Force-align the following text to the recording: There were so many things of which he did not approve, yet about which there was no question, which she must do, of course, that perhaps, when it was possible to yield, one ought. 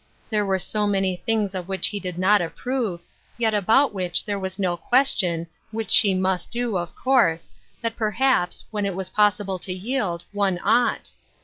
There 0.31 0.47
were 0.47 0.57
so 0.57 0.87
many 0.87 1.15
things 1.15 1.53
of 1.53 1.67
which 1.67 1.89
he 1.89 1.99
did 1.99 2.17
not 2.17 2.41
approve, 2.41 3.01
yet 3.37 3.53
about 3.53 3.93
which 3.93 4.25
there 4.25 4.39
was 4.39 4.57
no 4.57 4.75
question, 4.75 5.45
which 5.69 5.91
she 5.91 6.15
must 6.15 6.49
do, 6.49 6.75
of 6.75 6.95
course, 6.95 7.51
that 7.83 7.95
perhaps, 7.97 8.65
when 8.71 8.87
it 8.87 8.95
was 8.95 9.11
possible 9.11 9.59
to 9.59 9.71
yield, 9.71 10.23
one 10.31 10.57
ought. 10.63 11.11